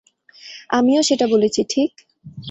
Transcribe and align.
আমিও 0.69 1.01
সেটা 1.03 1.25
বলেছি, 1.27 1.61
ঠিক? 1.69 1.91